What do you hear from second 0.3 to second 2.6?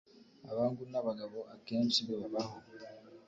abahungu n'abagabo akenshi bibabaho